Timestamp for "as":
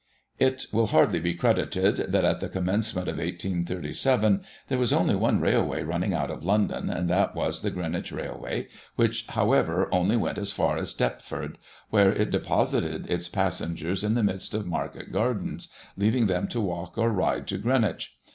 10.39-10.51, 10.75-10.95